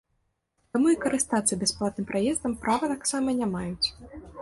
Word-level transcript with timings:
Таму 0.77 0.87
і 0.93 0.97
карыстацца 1.03 1.59
бясплатным 1.65 2.09
праездам 2.15 2.59
права 2.67 2.93
таксама 2.97 3.39
не 3.45 3.55
маюць. 3.55 3.87